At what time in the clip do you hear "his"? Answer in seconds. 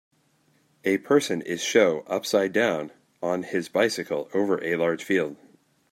3.43-3.69